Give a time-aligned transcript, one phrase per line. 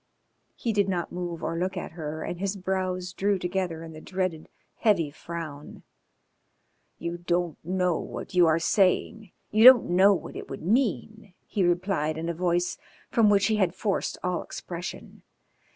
[0.55, 4.01] He did not move or look at her, and his brows drew together in the
[4.01, 5.83] dreaded heavy frown.
[6.97, 9.31] "You don't know what you are saying.
[9.51, 12.79] You don't know what it would mean," he replied in a voice
[13.11, 15.21] from which he had forced all expression.